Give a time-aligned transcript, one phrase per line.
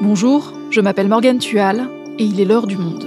[0.00, 3.04] Bonjour, je m'appelle Morgane Tual et il est l'heure du monde.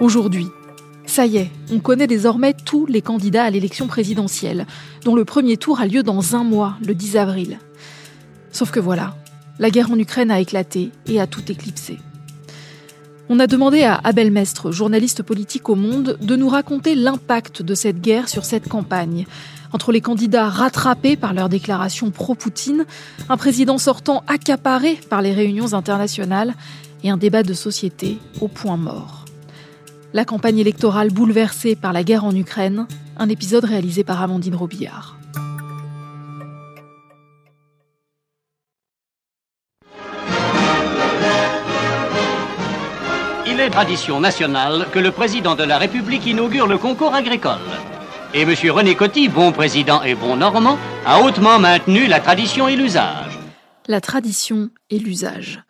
[0.00, 0.46] Aujourd'hui,
[1.04, 4.68] ça y est, on connaît désormais tous les candidats à l'élection présidentielle,
[5.04, 7.58] dont le premier tour a lieu dans un mois, le 10 avril.
[8.52, 9.16] Sauf que voilà,
[9.58, 11.98] la guerre en Ukraine a éclaté et a tout éclipsé.
[13.28, 17.74] On a demandé à Abel Mestre, journaliste politique au Monde, de nous raconter l'impact de
[17.74, 19.26] cette guerre sur cette campagne.
[19.72, 22.86] Entre les candidats rattrapés par leurs déclarations pro-Poutine,
[23.28, 26.54] un président sortant accaparé par les réunions internationales
[27.02, 29.24] et un débat de société au point mort.
[30.12, 32.86] La campagne électorale bouleversée par la guerre en Ukraine,
[33.18, 35.18] un épisode réalisé par Amandine Robillard.
[43.70, 47.58] Tradition nationale que le président de la République inaugure le concours agricole.
[48.32, 48.54] Et M.
[48.70, 53.38] René Coty, bon président et bon normand, a hautement maintenu la tradition et l'usage.
[53.88, 55.62] La tradition et l'usage.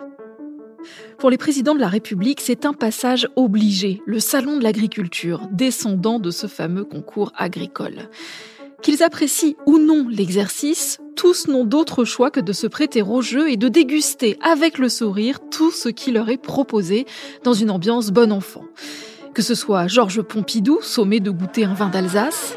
[1.19, 6.19] Pour les présidents de la République, c'est un passage obligé, le salon de l'agriculture, descendant
[6.19, 8.08] de ce fameux concours agricole.
[8.82, 13.50] Qu'ils apprécient ou non l'exercice, tous n'ont d'autre choix que de se prêter au jeu
[13.50, 17.06] et de déguster avec le sourire tout ce qui leur est proposé
[17.42, 18.64] dans une ambiance bon enfant.
[19.34, 22.56] Que ce soit Georges Pompidou, sommé de goûter un vin d'Alsace.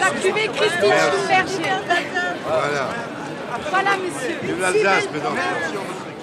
[0.00, 1.76] La cuvée Christine Schumberger.
[2.46, 2.88] Voilà.
[3.70, 4.36] Voilà, monsieur.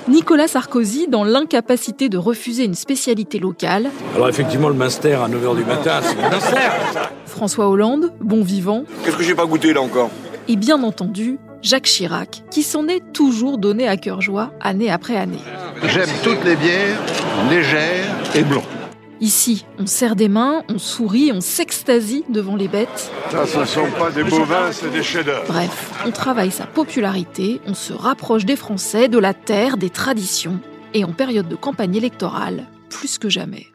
[0.08, 3.90] Nicolas Sarkozy dans l'incapacité de refuser une spécialité locale.
[4.16, 6.70] Alors effectivement, le Munster à 9h du matin, c'est le Munster
[7.26, 8.84] François Hollande, bon vivant.
[9.04, 10.10] Qu'est-ce que j'ai pas goûté là encore?
[10.50, 15.16] Et bien entendu, Jacques Chirac, qui s'en est toujours donné à cœur joie année après
[15.16, 15.40] année.
[15.86, 17.00] J'aime toutes les bières
[17.50, 18.64] légères et blondes.
[19.24, 23.10] Ici, on serre des mains, on sourit, on s'extasie devant les bêtes.
[23.32, 25.46] Ça, ce ne sont pas des bovins, c'est des chefs-d'œuvre.
[25.48, 30.60] Bref, on travaille sa popularité, on se rapproche des Français, de la terre, des traditions,
[30.94, 33.68] et en période de campagne électorale, plus que jamais.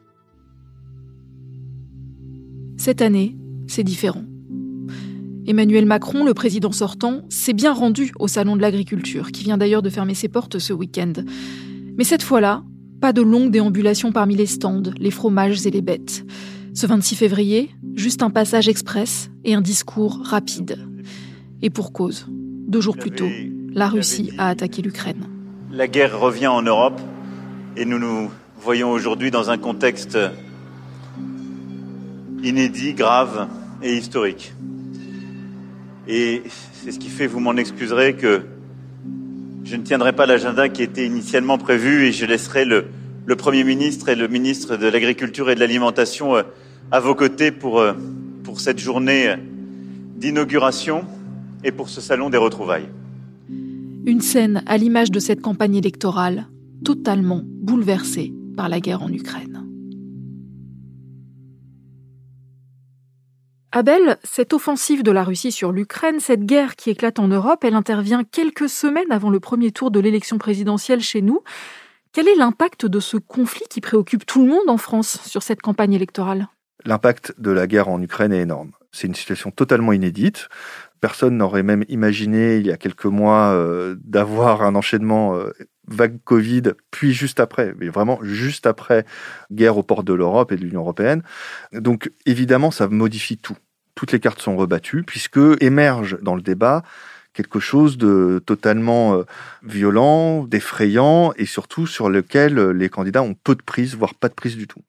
[2.76, 3.34] Cette année,
[3.69, 4.25] c'est différent.
[5.47, 9.81] Emmanuel Macron, le président sortant, s'est bien rendu au Salon de l'Agriculture, qui vient d'ailleurs
[9.81, 11.14] de fermer ses portes ce week-end.
[11.97, 12.64] Mais cette fois-là,
[13.00, 16.25] pas de longues déambulations parmi les stands, les fromages et les bêtes.
[16.75, 20.78] Ce 26 février, juste un passage express et un discours rapide.
[21.62, 23.28] Et pour cause, deux jours plus tôt,
[23.72, 25.26] la Russie a attaqué l'Ukraine.
[25.70, 27.00] La guerre revient en Europe
[27.76, 30.19] et nous nous voyons aujourd'hui dans un contexte
[32.42, 33.48] inédit, grave
[33.82, 34.53] et historique.
[36.06, 36.42] Et
[36.72, 38.42] c'est ce qui fait, vous m'en excuserez, que
[39.68, 42.86] je ne tiendrai pas l'agenda qui était initialement prévu et je laisserai le,
[43.36, 46.42] Premier ministre et le ministre de l'Agriculture et de l'Alimentation euh,
[46.90, 47.92] à vos côtés pour, euh,
[48.44, 49.34] pour cette journée
[50.16, 51.04] d'inauguration
[51.62, 52.88] et pour ce salon des retrouvailles.
[54.06, 56.46] Une scène à l'image de cette campagne électorale,
[56.82, 59.57] totalement bouleversée par la guerre en Ukraine.
[63.70, 67.74] Abel, cette offensive de la Russie sur l'Ukraine, cette guerre qui éclate en Europe, elle
[67.74, 71.42] intervient quelques semaines avant le premier tour de l'élection présidentielle chez nous.
[72.12, 75.60] Quel est l'impact de ce conflit qui préoccupe tout le monde en France sur cette
[75.60, 76.48] campagne électorale?
[76.86, 78.70] L'impact de la guerre en Ukraine est énorme.
[78.90, 80.48] C'est une situation totalement inédite.
[81.02, 85.52] Personne n'aurait même imaginé il y a quelques mois euh, d'avoir un enchaînement euh,
[85.88, 89.04] vague Covid, puis juste après, mais vraiment juste après,
[89.53, 91.22] guerre aux portes de l'Europe et de l'Union européenne.
[91.72, 93.56] Donc évidemment, ça modifie tout.
[93.94, 96.82] Toutes les cartes sont rebattues, puisque émerge dans le débat
[97.32, 99.22] quelque chose de totalement euh,
[99.62, 104.34] violent, d'effrayant, et surtout sur lequel les candidats ont peu de prise, voire pas de
[104.34, 104.82] prise du tout.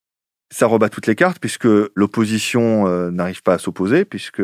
[0.52, 4.42] Ça rebat toutes les cartes puisque l'opposition euh, n'arrive pas à s'opposer, puisque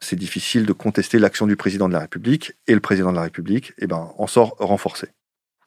[0.00, 3.22] c'est difficile de contester l'action du président de la République, et le président de la
[3.22, 5.08] République eh ben, en sort renforcé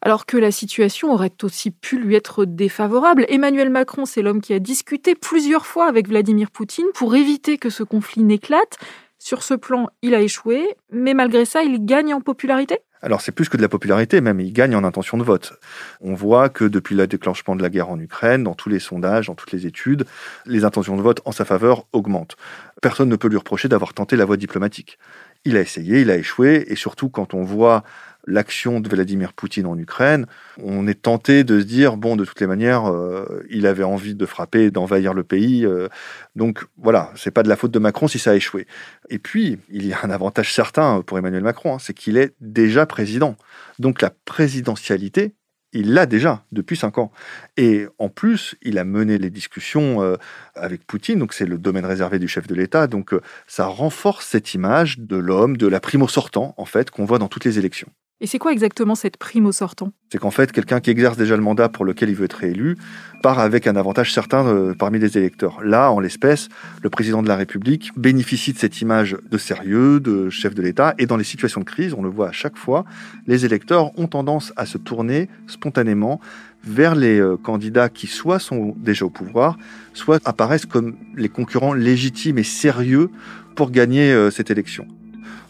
[0.06, 3.25] alors que la situation aurait aussi pu lui être défavorable.
[3.28, 7.72] Emmanuel Macron, c'est l'homme qui a discuté plusieurs fois avec Vladimir Poutine pour éviter que
[7.72, 8.78] ce conflit n'éclate.
[9.18, 12.78] Sur ce plan, il a échoué, mais malgré ça, il gagne en popularité?
[13.02, 15.54] Alors c'est plus que de la popularité, même il gagne en intention de vote.
[16.02, 19.28] On voit que depuis le déclenchement de la guerre en Ukraine, dans tous les sondages,
[19.28, 20.06] dans toutes les études,
[20.46, 22.36] les intentions de vote en sa faveur augmentent.
[22.81, 24.98] Personne ne peut lui reprocher d'avoir tenté la voie diplomatique.
[25.46, 27.84] Il a essayé, il a échoué, et surtout quand on voit
[28.27, 30.25] l'action de Vladimir Poutine en Ukraine,
[30.62, 34.16] on est tenté de se dire bon, de toutes les manières, euh, il avait envie
[34.16, 35.66] de frapper, d'envahir le pays.
[35.66, 35.88] Euh,
[36.36, 38.68] donc voilà, c'est pas de la faute de Macron si ça a échoué.
[39.10, 42.33] Et puis il y a un avantage certain pour Emmanuel Macron, hein, c'est qu'il est
[42.42, 43.36] déjà président.
[43.80, 45.33] Donc la présidentialité
[45.75, 47.12] il l'a déjà depuis cinq ans.
[47.57, 50.16] Et en plus, il a mené les discussions euh,
[50.56, 52.88] avec Poutine, donc c'est le domaine réservé du chef de l'État.
[52.88, 53.13] Donc
[53.45, 57.28] ça renforce cette image de l'homme, de la primo sortant, en fait, qu'on voit dans
[57.28, 57.89] toutes les élections.
[58.21, 59.91] Et c'est quoi exactement cette prime au sortant?
[60.09, 62.77] C'est qu'en fait, quelqu'un qui exerce déjà le mandat pour lequel il veut être réélu
[63.21, 65.62] part avec un avantage certain euh, parmi les électeurs.
[65.62, 66.47] Là, en l'espèce,
[66.81, 70.95] le président de la République bénéficie de cette image de sérieux, de chef de l'État,
[70.97, 72.85] et dans les situations de crise, on le voit à chaque fois,
[73.27, 76.21] les électeurs ont tendance à se tourner spontanément
[76.63, 79.57] vers les euh, candidats qui soit sont déjà au pouvoir,
[79.94, 83.09] soit apparaissent comme les concurrents légitimes et sérieux
[83.56, 84.88] pour gagner euh, cette élection.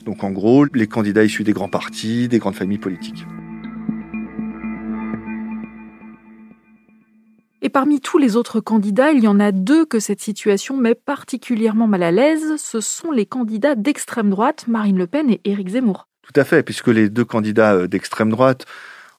[0.05, 3.25] Donc en gros, les candidats issus des grands partis, des grandes familles politiques.
[7.63, 10.93] Et parmi tous les autres candidats, il y en a deux que cette situation met
[10.93, 12.57] particulièrement mal à l'aise.
[12.57, 16.07] Ce sont les candidats d'extrême droite, Marine Le Pen et Éric Zemmour.
[16.21, 18.65] Tout à fait, puisque les deux candidats euh, d'extrême droite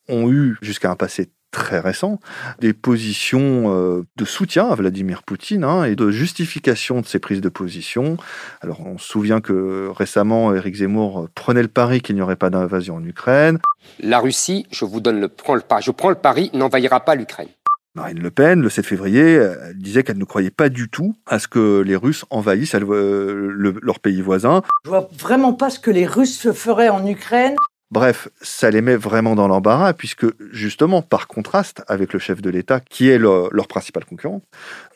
[0.09, 2.21] ont eu, jusqu'à un passé très récent,
[2.61, 7.41] des positions euh, de soutien à Vladimir Poutine hein, et de justification de ses prises
[7.41, 8.17] de position.
[8.61, 12.51] Alors on se souvient que récemment, Éric Zemmour prenait le pari qu'il n'y aurait pas
[12.51, 13.59] d'invasion en Ukraine.
[14.01, 17.15] La Russie, je vous donne le, prends le pari, je prends le pari, n'envahira pas
[17.15, 17.49] l'Ukraine.
[17.95, 21.39] Marine Le Pen, le 7 février, elle disait qu'elle ne croyait pas du tout à
[21.39, 24.61] ce que les Russes envahissent euh, le- leur pays voisin.
[24.85, 27.57] Je vois vraiment pas ce que les Russes feraient en Ukraine.
[27.93, 32.51] Bref, ça les met vraiment dans l'embarras, puisque justement, par contraste avec le chef de
[32.51, 34.43] l'État, qui est leur, leur principal concurrent,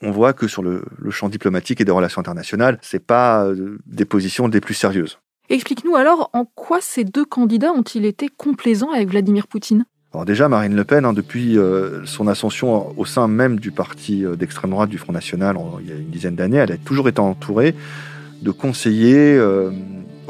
[0.03, 3.79] on voit que sur le, le champ diplomatique et des relations internationales, c'est pas euh,
[3.87, 5.19] des positions des plus sérieuses.
[5.51, 9.85] Explique-nous alors en quoi ces deux candidats ont-ils été complaisants avec Vladimir Poutine?
[10.13, 14.25] Alors déjà, Marine Le Pen, hein, depuis euh, son ascension au sein même du parti
[14.25, 16.77] euh, d'extrême droite du Front National, en- il y a une dizaine d'années, elle a
[16.77, 17.77] toujours été entourée
[18.43, 19.71] de conseillers euh,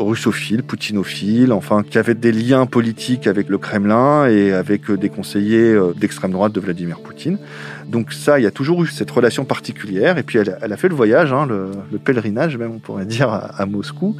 [0.05, 5.09] russophiles, poutinophiles, enfin, qui avaient des liens politiques avec le Kremlin et avec euh, des
[5.09, 7.39] conseillers euh, d'extrême droite de Vladimir Poutine.
[7.87, 10.19] Donc ça, il y a toujours eu cette relation particulière.
[10.19, 13.31] Et puis elle, a fait le voyage, hein, le, le pèlerinage même, on pourrait dire,
[13.31, 14.17] à, à Moscou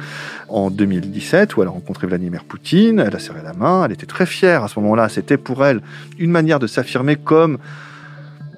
[0.49, 2.99] en 2017, où elle a rencontré Vladimir Poutine.
[2.99, 3.85] Elle a serré la main.
[3.85, 5.09] Elle était très fière à ce moment-là.
[5.09, 5.81] C'était pour elle
[6.19, 7.57] une manière de s'affirmer comme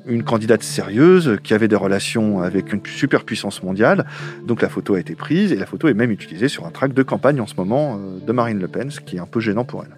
[0.05, 4.05] une candidate sérieuse qui avait des relations avec une superpuissance mondiale.
[4.45, 6.95] Donc la photo a été prise et la photo est même utilisée sur un tract
[6.95, 9.39] de campagne en ce moment euh, de Marine Le Pen, ce qui est un peu
[9.39, 9.95] gênant pour elle.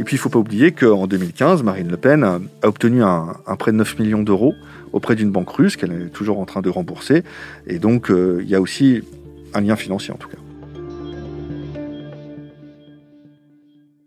[0.00, 3.34] Et puis il ne faut pas oublier qu'en 2015, Marine Le Pen a obtenu un,
[3.46, 4.54] un prêt de 9 millions d'euros
[4.92, 7.24] auprès d'une banque russe qu'elle est toujours en train de rembourser.
[7.66, 9.02] Et donc euh, il y a aussi
[9.54, 10.38] un lien financier en tout cas.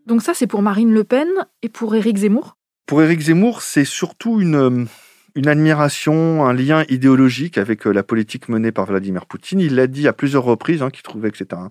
[0.06, 1.28] Donc ça, c'est pour Marine Le Pen
[1.62, 2.58] et pour Éric Zemmour?
[2.86, 4.86] Pour Éric Zemmour, c'est surtout une, euh,
[5.36, 9.60] une admiration, un lien idéologique avec euh, la politique menée par Vladimir Poutine.
[9.60, 11.70] Il l'a dit à plusieurs reprises, hein, qu'il trouvait que c'était un...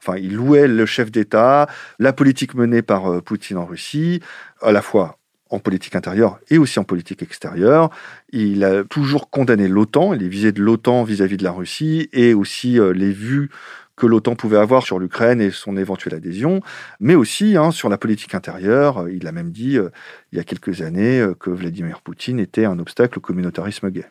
[0.00, 1.68] Enfin, il louait le chef d'État,
[1.98, 4.20] la politique menée par euh, Poutine en Russie,
[4.62, 5.18] à la fois
[5.50, 7.90] en politique intérieure et aussi en politique extérieure.
[8.30, 12.78] Il a toujours condamné l'OTAN, les visées de l'OTAN vis-à-vis de la Russie et aussi
[12.78, 13.50] euh, les vues
[13.98, 16.60] que l'OTAN pouvait avoir sur l'Ukraine et son éventuelle adhésion,
[17.00, 19.08] mais aussi hein, sur la politique intérieure.
[19.08, 19.90] Il a même dit euh,
[20.32, 24.06] il y a quelques années euh, que Vladimir Poutine était un obstacle au communautarisme gay.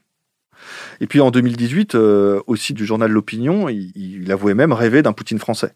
[1.01, 5.13] Et puis en 2018, euh, aussi du journal L'Opinion, il, il avouait même rêver d'un
[5.13, 5.73] Poutine français.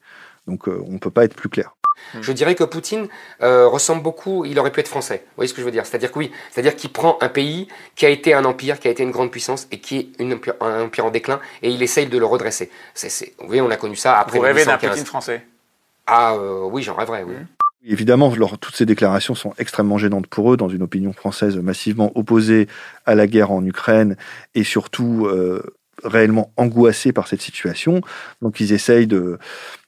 [0.48, 1.76] Donc euh, on ne peut pas être plus clair.
[2.22, 3.08] Je dirais que Poutine
[3.42, 5.24] euh, ressemble beaucoup, il aurait pu être français.
[5.28, 5.86] Vous voyez ce que je veux dire?
[5.86, 8.92] C'est-à-dire que oui, c'est-à-dire qu'il prend un pays qui a été un empire, qui a
[8.92, 12.08] été une grande puissance et qui est une un empire en déclin et il essaye
[12.08, 12.70] de le redresser.
[12.94, 14.90] C'est, c'est- vous voyez, on a connu ça après Vous rêvez d'un 1815.
[14.92, 15.46] Poutine français?
[16.08, 17.36] Ah euh, oui, j'en rêverais, oui.
[17.84, 22.12] Évidemment, leur- toutes ces déclarations sont extrêmement gênantes pour eux, dans une opinion française massivement
[22.16, 22.68] opposée
[23.08, 24.18] à la guerre en Ukraine
[24.54, 25.64] et surtout euh,
[26.04, 28.02] réellement angoissée par cette situation.
[28.42, 29.38] Donc ils essayent de...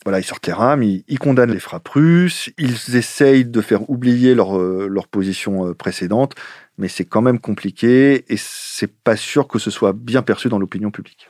[0.05, 3.89] Voilà, ils sortent les rames, ils, ils condamnent les frappes russes, ils essayent de faire
[3.89, 6.35] oublier leur, euh, leur position euh, précédente,
[6.77, 10.59] mais c'est quand même compliqué et c'est pas sûr que ce soit bien perçu dans
[10.59, 11.29] l'opinion publique.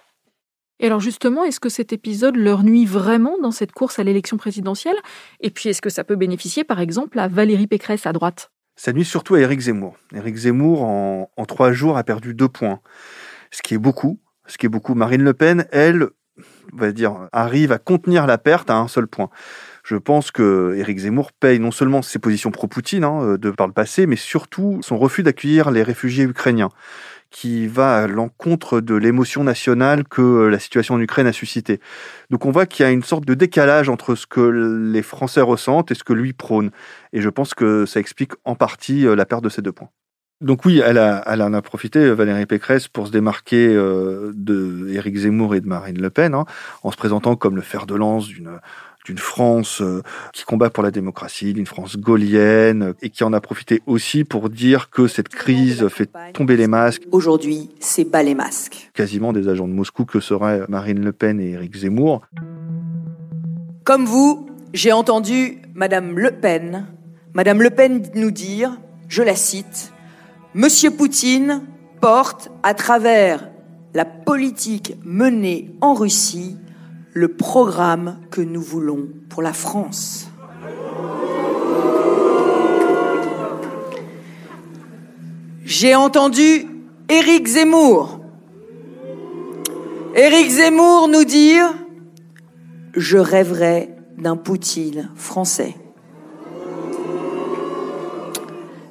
[0.79, 4.37] Et alors justement, est-ce que cet épisode leur nuit vraiment dans cette course à l'élection
[4.37, 4.97] présidentielle?
[5.39, 8.51] Et puis est-ce que ça peut bénéficier par exemple à Valérie Pécresse à droite?
[8.75, 9.95] Ça nuit surtout à Éric Zemmour.
[10.15, 12.79] Éric Zemmour, en, en trois jours, a perdu deux points,
[13.51, 14.19] ce qui est beaucoup.
[14.47, 14.95] Ce qui est beaucoup.
[14.95, 16.09] Marine Le Pen, elle,
[16.73, 19.29] on va dire, arrive à contenir la perte à un seul point.
[19.83, 23.73] Je pense que Éric Zemmour paye non seulement ses positions pro-Poutine hein, de par le
[23.73, 26.69] passé, mais surtout son refus d'accueillir les réfugiés ukrainiens,
[27.33, 31.81] qui va à l'encontre de l'émotion nationale que la situation en Ukraine a suscité.
[32.29, 35.41] Donc on voit qu'il y a une sorte de décalage entre ce que les Français
[35.41, 36.71] ressentent et ce que lui prône.
[37.11, 39.89] Et je pense que ça explique en partie euh, la perte de ces deux points.
[40.43, 44.89] Donc oui, elle, a, elle en a profité, Valérie Pécresse, pour se démarquer euh, de
[44.89, 46.45] Éric Zemmour et de Marine Le Pen, hein,
[46.83, 48.59] en se présentant comme le fer de lance d'une
[49.05, 53.41] d'une France euh, qui combat pour la démocratie, d'une France gaulienne, et qui en a
[53.41, 57.03] profité aussi pour dire que cette crise fait tomber les masques.
[57.11, 58.91] Aujourd'hui, c'est bas les masques.
[58.93, 62.21] Quasiment des agents de Moscou que seraient Marine Le Pen et Éric Zemmour.
[63.83, 66.87] Comme vous, j'ai entendu Madame Le Pen,
[67.33, 68.77] Madame Le Pen nous dire,
[69.09, 69.92] je la cite,
[70.55, 71.63] Monsieur Poutine
[71.99, 73.49] porte à travers
[73.95, 76.57] la politique menée en Russie
[77.13, 80.27] le programme que nous voulons pour la France.
[85.65, 86.67] J'ai entendu
[87.09, 88.19] Éric Zemmour.
[90.13, 91.73] Éric Zemmour nous dire
[92.95, 95.73] Je rêverais d'un Poutine français.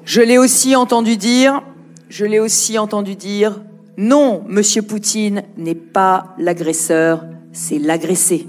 [0.05, 1.63] Je l'ai aussi entendu dire,
[2.09, 3.61] je l'ai aussi entendu dire
[3.97, 8.47] non, Monsieur Poutine n'est pas l'agresseur, c'est l'agressé.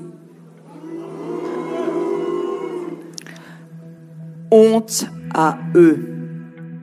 [4.49, 6.09] Honte à eux.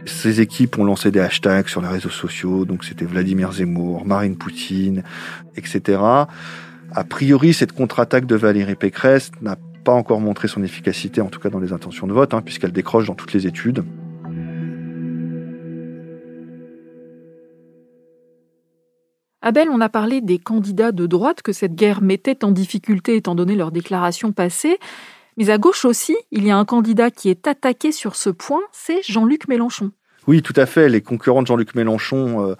[0.07, 4.37] Ces équipes ont lancé des hashtags sur les réseaux sociaux, donc c'était Vladimir Zemmour, Marine
[4.37, 5.03] Poutine,
[5.57, 5.99] etc.
[6.00, 11.41] A priori, cette contre-attaque de Valérie Pécresse n'a pas encore montré son efficacité, en tout
[11.41, 13.85] cas dans les intentions de vote, hein, puisqu'elle décroche dans toutes les études.
[19.43, 23.35] Abel, on a parlé des candidats de droite que cette guerre mettait en difficulté étant
[23.35, 24.79] donné leurs déclarations passées.
[25.39, 28.61] Mais à gauche aussi, il y a un candidat qui est attaqué sur ce point,
[28.73, 29.93] c'est Jean-Luc Mélenchon.
[30.27, 30.91] Oui, tout à fait.
[30.91, 32.55] Les concurrents de Jean-Luc Mélenchon euh,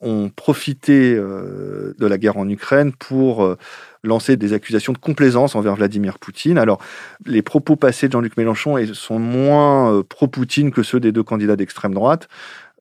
[0.00, 3.58] ont profité euh, de la guerre en Ukraine pour euh,
[4.02, 6.56] lancer des accusations de complaisance envers Vladimir Poutine.
[6.56, 6.80] Alors,
[7.26, 11.92] les propos passés de Jean-Luc Mélenchon sont moins pro-Poutine que ceux des deux candidats d'extrême
[11.92, 12.28] droite.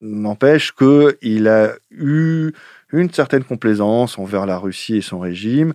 [0.02, 2.54] N'empêche qu'il a eu
[2.94, 5.74] une certaine complaisance envers la Russie et son régime,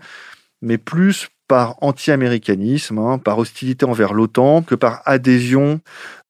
[0.63, 5.81] mais plus par anti-américanisme, hein, par hostilité envers l'OTAN, que par adhésion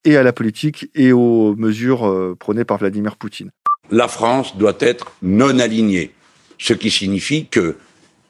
[0.05, 3.51] et à la politique et aux mesures euh, prônées par Vladimir Poutine.
[3.91, 6.13] La France doit être non alignée,
[6.59, 7.77] ce qui signifie que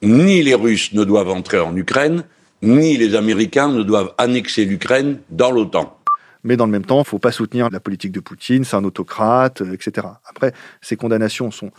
[0.02, 2.24] ni les Russes ne doivent entrer en Ukraine,
[2.62, 5.98] ni les Américains ne doivent annexer l'Ukraine dans l'OTAN.
[6.44, 8.76] Mais dans le même temps, il ne faut pas soutenir la politique de Poutine, c'est
[8.76, 10.06] un autocrate, euh, etc.
[10.24, 11.70] Après, ces condamnations sont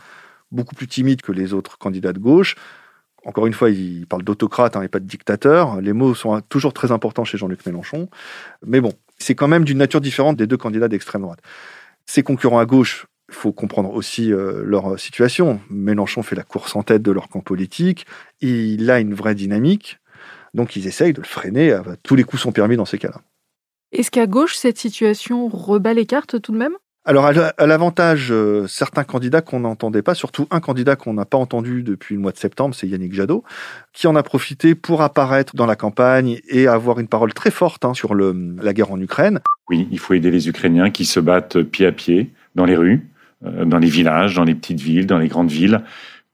[0.50, 2.56] beaucoup plus timide que les autres candidats de gauche.
[3.24, 5.80] Encore une fois, il parle d'autocrate hein, et pas de dictateur.
[5.80, 8.08] Les mots sont toujours très importants chez Jean-Luc Mélenchon.
[8.64, 11.40] Mais bon, c'est quand même d'une nature différente des deux candidats d'extrême droite.
[12.06, 15.60] Ses concurrents à gauche, il faut comprendre aussi euh, leur situation.
[15.68, 18.06] Mélenchon fait la course en tête de leur camp politique.
[18.40, 19.98] Il a une vraie dynamique.
[20.54, 21.78] Donc ils essayent de le freiner.
[22.02, 23.20] Tous les coups sont permis dans ces cas-là.
[23.92, 26.76] Est-ce qu'à gauche, cette situation rebat les cartes tout de même?
[27.06, 31.38] Alors, à l'avantage, euh, certains candidats qu'on n'entendait pas, surtout un candidat qu'on n'a pas
[31.38, 33.42] entendu depuis le mois de septembre, c'est Yannick Jadot,
[33.94, 37.86] qui en a profité pour apparaître dans la campagne et avoir une parole très forte
[37.86, 39.40] hein, sur le, la guerre en Ukraine.
[39.70, 43.08] Oui, il faut aider les Ukrainiens qui se battent pied à pied dans les rues,
[43.46, 45.82] euh, dans les villages, dans les petites villes, dans les grandes villes,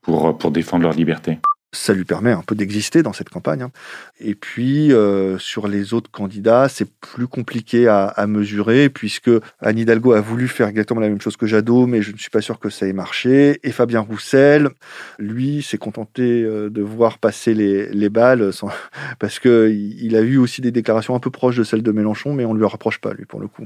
[0.02, 1.38] pour, pour défendre leur liberté
[1.76, 3.62] ça lui permet un peu d'exister dans cette campagne.
[3.62, 3.70] Hein.
[4.18, 9.30] Et puis, euh, sur les autres candidats, c'est plus compliqué à, mesurer, puisque
[9.60, 12.30] Anne Hidalgo a voulu faire exactement la même chose que Jadot, mais je ne suis
[12.30, 13.60] pas sûr que ça ait marché.
[13.62, 14.70] Et Fabien Roussel,
[15.18, 18.50] lui, s'est contenté euh, de voir passer les, balles,
[19.18, 22.32] parce qu'il il a eu aussi des déclarations un peu proches de celles de Mélenchon,
[22.32, 23.64] mais on ne lui rapproche pas, lui, pour le coup.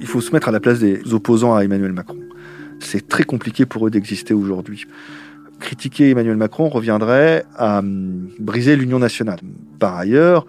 [0.00, 2.18] Il faut se mettre à la place des opposants à Emmanuel Macron.
[2.80, 4.86] C'est très compliqué pour eux d'exister aujourd'hui
[5.58, 9.38] critiquer Emmanuel Macron reviendrait à hum, briser l'union nationale.
[9.78, 10.46] Par ailleurs,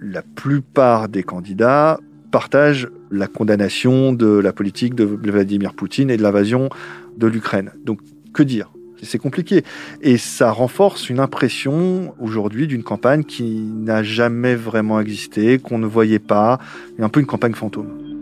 [0.00, 1.98] la plupart des candidats
[2.30, 6.68] partagent la condamnation de la politique de Vladimir Poutine et de l'invasion
[7.16, 7.70] de l'Ukraine.
[7.84, 8.00] Donc,
[8.32, 8.70] que dire?
[9.02, 9.64] C'est compliqué.
[10.00, 15.86] Et ça renforce une impression aujourd'hui d'une campagne qui n'a jamais vraiment existé, qu'on ne
[15.86, 16.58] voyait pas,
[16.98, 18.13] un peu une campagne fantôme.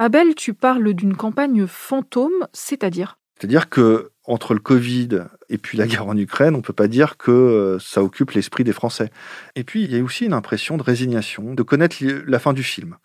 [0.00, 3.18] Abel, tu parles d'une campagne fantôme, c'est-à-dire?
[3.36, 6.86] C'est-à-dire que entre le Covid et puis la guerre en Ukraine, on ne peut pas
[6.86, 9.10] dire que euh, ça occupe l'esprit des Français.
[9.56, 12.62] Et puis, il y a aussi une impression de résignation, de connaître la fin du
[12.62, 12.96] film,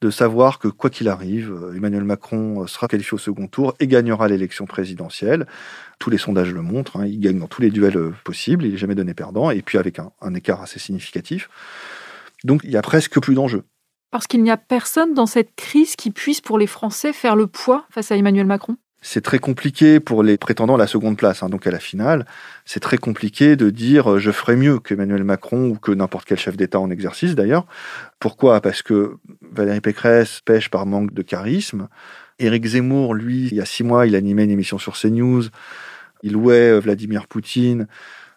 [0.00, 3.74] de savoir que quoi qu'il arrive, euh, Emmanuel Macron euh, sera qualifié au second tour
[3.80, 5.46] et gagnera l'élection présidentielle.
[5.98, 8.78] Tous les sondages le montrent, hein, il gagne dans tous les duels possibles, il n'est
[8.78, 11.50] jamais donné perdant, et puis avec un écart assez significatif.
[12.44, 13.64] Donc, il y a presque plus d'enjeux.
[14.10, 17.46] Parce qu'il n'y a personne dans cette crise qui puisse, pour les Français, faire le
[17.46, 21.42] poids face à Emmanuel Macron c'est très compliqué pour les prétendants à la seconde place,
[21.42, 22.26] hein, donc à la finale.
[22.64, 26.38] C'est très compliqué de dire euh, je ferai mieux qu'Emmanuel Macron ou que n'importe quel
[26.38, 27.66] chef d'État en exercice d'ailleurs.
[28.18, 28.60] Pourquoi?
[28.60, 29.16] Parce que
[29.52, 31.88] Valérie Pécresse pêche par manque de charisme.
[32.40, 35.44] Éric Zemmour, lui, il y a six mois, il animait une émission sur CNews
[36.22, 37.86] Il louait Vladimir Poutine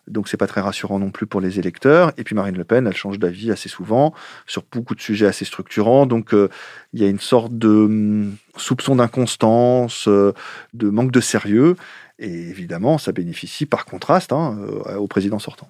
[0.08, 2.12] donc c'est pas très rassurant non plus pour les électeurs.
[2.18, 4.14] Et puis Marine Le Pen, elle change d'avis assez souvent
[4.48, 6.06] sur beaucoup de sujets assez structurants.
[6.06, 6.50] Donc euh,
[6.94, 10.34] il y a une sorte de hum, soupçon d'inconstance, euh,
[10.74, 11.76] de manque de sérieux.
[12.20, 15.70] Et évidemment, ça bénéficie par contraste hein, euh, au président sortant.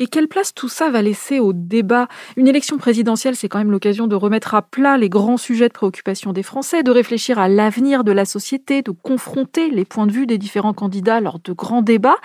[0.00, 2.06] Et quelle place tout ça va laisser au débat?
[2.36, 5.72] Une élection présidentielle, c'est quand même l'occasion de remettre à plat les grands sujets de
[5.72, 10.12] préoccupation des Français, de réfléchir à l'avenir de la société, de confronter les points de
[10.12, 12.18] vue des différents candidats lors de grands débats.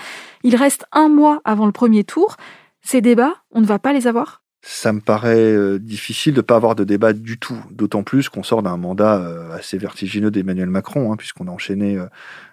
[0.43, 2.37] Il reste un mois avant le premier tour.
[2.83, 4.42] Ces débats, on ne va pas les avoir?
[4.65, 8.29] Ça me paraît euh, difficile de ne pas avoir de débat du tout, d'autant plus
[8.29, 12.05] qu'on sort d'un mandat euh, assez vertigineux d'Emmanuel Macron, hein, puisqu'on a enchaîné euh,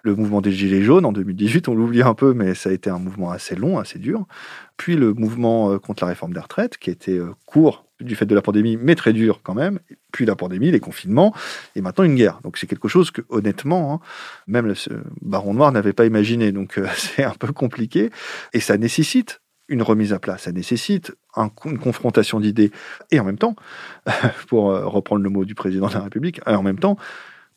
[0.03, 2.89] le mouvement des Gilets jaunes en 2018, on l'oublie un peu, mais ça a été
[2.89, 4.25] un mouvement assez long, assez dur.
[4.75, 8.41] Puis le mouvement contre la réforme des retraites, qui était court du fait de la
[8.41, 9.79] pandémie, mais très dur quand même.
[10.11, 11.33] Puis la pandémie, les confinements,
[11.75, 12.41] et maintenant une guerre.
[12.43, 13.99] Donc c'est quelque chose que, honnêtement, hein,
[14.47, 14.73] même le
[15.21, 16.51] Baron Noir n'avait pas imaginé.
[16.51, 18.09] Donc c'est un peu compliqué,
[18.53, 19.39] et ça nécessite
[19.71, 20.37] une remise à plat.
[20.37, 21.13] Ça nécessite
[21.65, 22.71] une confrontation d'idées.
[23.09, 23.55] Et en même temps,
[24.47, 26.97] pour euh, reprendre le mot du président de la République, en même temps,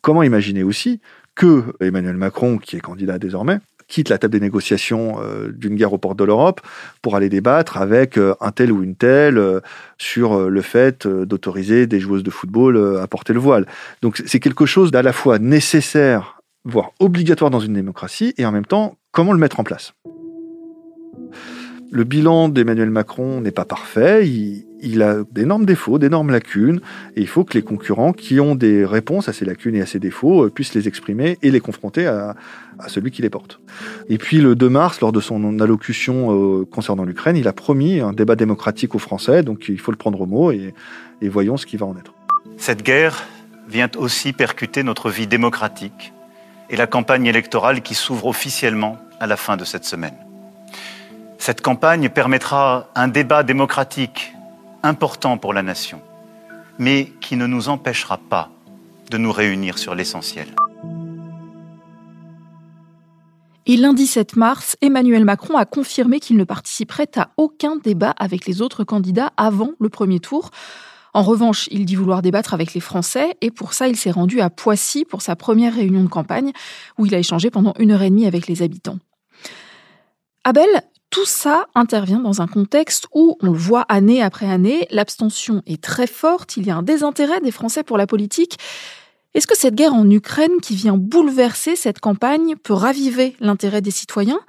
[0.01, 1.01] comment imaginer aussi
[1.35, 5.93] que Emmanuel Macron, qui est candidat désormais, quitte la table des négociations euh, d'une guerre
[5.93, 6.61] aux portes de l'Europe
[7.01, 9.61] pour aller débattre avec euh, un tel ou une telle
[9.97, 13.67] sur le fait d'autoriser des joueuses de football à porter le voile.
[14.01, 18.51] Donc c'est quelque chose d'à la fois nécessaire, voire obligatoire dans une démocratie, et en
[18.51, 19.93] même temps, comment le mettre en place?
[21.91, 26.81] Le bilan d'Emmanuel Macron n'est pas parfait, il, a d'énormes défauts, d'énormes lacunes,
[27.15, 29.85] et il faut que les concurrents qui ont des réponses à ces lacunes et à
[29.85, 32.35] ces défauts euh, puissent les exprimer et les confronter à,
[32.87, 33.59] celui qui les porte.
[34.09, 37.99] Et puis le 2 mars, lors de son allocution euh, concernant l'Ukraine, il a promis
[37.99, 40.73] un débat démocratique aux Français, donc il faut le prendre au mot et,
[41.21, 42.13] et voyons ce qui va en être.
[42.57, 43.23] Cette guerre
[43.67, 46.13] vient aussi percuter notre vie démocratique
[46.69, 50.24] et la campagne électorale qui s'ouvre officiellement à la fin de cette semaine.
[51.45, 54.33] Cette campagne permettra un débat démocratique
[54.81, 56.01] important pour la nation,
[56.79, 58.49] mais qui ne nous empêchera pas
[59.11, 60.47] de nous réunir sur l'essentiel.
[63.67, 68.47] Et lundi 7 mars, Emmanuel Macron a confirmé qu'il ne participerait à aucun débat avec
[68.47, 70.49] les autres candidats avant le premier tour.
[71.13, 74.41] En revanche, il dit vouloir débattre avec les Français et pour ça, il s'est rendu
[74.41, 76.53] à Poissy pour sa première réunion de campagne
[76.97, 78.97] où il a échangé pendant une heure et demie avec les habitants.
[81.15, 85.81] Tout ça intervient dans un contexte où, on le voit année après année, l'abstention est
[85.81, 88.59] très forte, il y a un désintérêt des Français pour la politique.
[89.33, 93.91] Est-ce que cette guerre en Ukraine qui vient bouleverser cette campagne peut raviver l'intérêt des
[93.91, 94.41] citoyens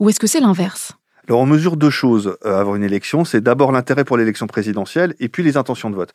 [0.00, 0.92] ou est-ce que c'est l'inverse?
[1.28, 5.14] Alors on mesure deux choses euh, avant une élection, c'est d'abord l'intérêt pour l'élection présidentielle
[5.20, 6.14] et puis les intentions de vote.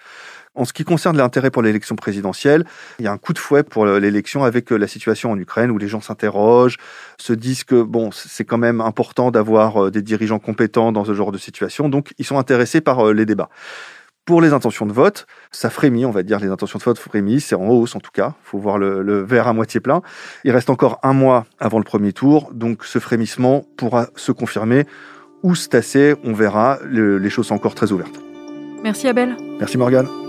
[0.56, 2.66] En ce qui concerne l'intérêt pour l'élection présidentielle,
[2.98, 5.70] il y a un coup de fouet pour l'élection avec euh, la situation en Ukraine
[5.70, 6.78] où les gens s'interrogent,
[7.18, 11.14] se disent que bon, c'est quand même important d'avoir euh, des dirigeants compétents dans ce
[11.14, 13.50] genre de situation, donc ils sont intéressés par euh, les débats.
[14.26, 17.48] Pour les intentions de vote, ça frémit, on va dire, les intentions de vote frémissent,
[17.48, 20.02] c'est en hausse en tout cas, il faut voir le, verre à moitié plein.
[20.44, 24.86] Il reste encore un mois avant le premier tour, donc ce frémissement pourra se confirmer
[25.42, 28.20] ou se tasser, on verra, les choses sont encore très ouvertes.
[28.84, 29.36] Merci Abel.
[29.60, 30.29] Merci Morgane.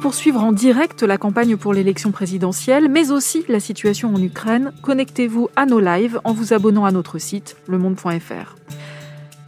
[0.00, 4.22] Et pour suivre en direct la campagne pour l'élection présidentielle, mais aussi la situation en
[4.22, 8.56] Ukraine, connectez-vous à nos lives en vous abonnant à notre site, lemonde.fr.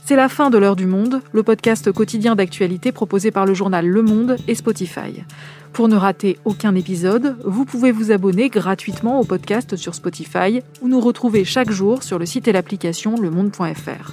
[0.05, 3.87] C'est la fin de l'heure du monde, le podcast quotidien d'actualité proposé par le journal
[3.87, 5.25] Le Monde et Spotify.
[5.73, 10.89] Pour ne rater aucun épisode, vous pouvez vous abonner gratuitement au podcast sur Spotify ou
[10.89, 14.13] nous retrouver chaque jour sur le site et l'application lemonde.fr.